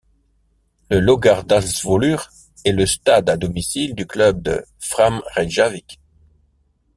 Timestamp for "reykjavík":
5.35-5.99